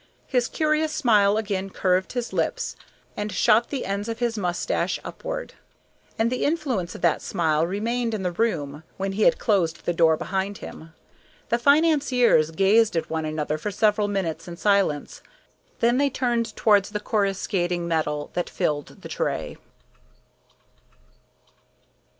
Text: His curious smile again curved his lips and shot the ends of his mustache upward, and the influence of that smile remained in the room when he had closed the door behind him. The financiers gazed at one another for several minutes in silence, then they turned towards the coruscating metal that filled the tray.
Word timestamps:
His 0.25 0.47
curious 0.47 0.91
smile 0.91 1.37
again 1.37 1.69
curved 1.69 2.13
his 2.13 2.33
lips 2.33 2.75
and 3.15 3.31
shot 3.31 3.69
the 3.69 3.85
ends 3.85 4.09
of 4.09 4.17
his 4.17 4.35
mustache 4.35 4.99
upward, 5.03 5.53
and 6.17 6.31
the 6.31 6.43
influence 6.43 6.95
of 6.95 7.01
that 7.01 7.21
smile 7.21 7.67
remained 7.67 8.15
in 8.15 8.23
the 8.23 8.31
room 8.31 8.81
when 8.97 9.11
he 9.11 9.21
had 9.25 9.37
closed 9.37 9.85
the 9.85 9.93
door 9.93 10.17
behind 10.17 10.57
him. 10.57 10.91
The 11.49 11.59
financiers 11.59 12.49
gazed 12.49 12.95
at 12.97 13.11
one 13.11 13.25
another 13.25 13.59
for 13.59 13.69
several 13.69 14.07
minutes 14.07 14.47
in 14.47 14.57
silence, 14.57 15.21
then 15.81 15.97
they 15.99 16.09
turned 16.09 16.55
towards 16.55 16.89
the 16.89 16.99
coruscating 16.99 17.87
metal 17.87 18.31
that 18.33 18.49
filled 18.49 19.03
the 19.03 19.07
tray. 19.07 19.55